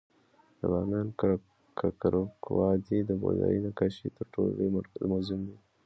د 0.59 0.61
بامیانو 0.71 1.11
ککرک 1.79 2.35
وادي 2.59 2.99
د 3.09 3.11
بودايي 3.21 3.59
نقاشیو 3.67 4.15
تر 4.17 4.25
ټولو 4.33 4.49
لوی 4.57 4.69
موزیم 5.11 5.41
دی 5.47 5.57